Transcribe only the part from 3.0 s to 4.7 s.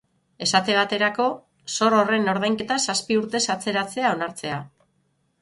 urtez atzeratzea onartzea.